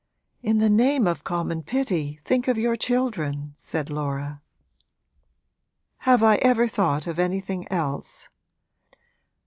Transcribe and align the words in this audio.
'In 0.41 0.57
the 0.57 0.67
name 0.67 1.05
of 1.05 1.23
common 1.23 1.61
pity 1.61 2.19
think 2.25 2.47
of 2.47 2.57
your 2.57 2.75
children!' 2.75 3.53
said 3.55 3.91
Laura. 3.91 4.41
'Have 5.97 6.23
I 6.23 6.37
ever 6.37 6.67
thought 6.67 7.05
of 7.05 7.19
anything 7.19 7.71
else? 7.71 8.27